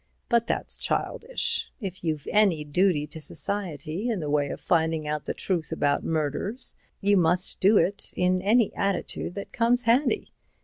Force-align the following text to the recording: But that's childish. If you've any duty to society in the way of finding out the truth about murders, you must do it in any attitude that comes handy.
But 0.29 0.47
that's 0.47 0.77
childish. 0.77 1.71
If 1.79 2.03
you've 2.03 2.27
any 2.31 2.63
duty 2.63 3.05
to 3.05 3.21
society 3.21 4.09
in 4.09 4.19
the 4.19 4.31
way 4.31 4.49
of 4.49 4.59
finding 4.59 5.07
out 5.07 5.25
the 5.25 5.35
truth 5.35 5.71
about 5.71 6.03
murders, 6.03 6.75
you 7.01 7.15
must 7.17 7.59
do 7.59 7.77
it 7.77 8.11
in 8.15 8.41
any 8.41 8.73
attitude 8.73 9.35
that 9.35 9.53
comes 9.53 9.83
handy. 9.83 10.33